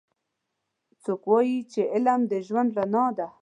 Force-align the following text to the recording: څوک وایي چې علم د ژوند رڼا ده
څوک 1.03 1.21
وایي 1.31 1.57
چې 1.71 1.81
علم 1.93 2.21
د 2.31 2.33
ژوند 2.47 2.69
رڼا 2.77 3.05
ده 3.17 3.27